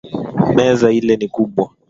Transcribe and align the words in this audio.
Meza 0.57 0.87
ile 0.99 1.13
ni 1.17 1.27
kubwa. 1.35 1.65